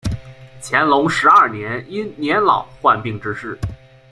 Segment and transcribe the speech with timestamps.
[0.63, 3.55] 乾隆十二年因年老患病致仕。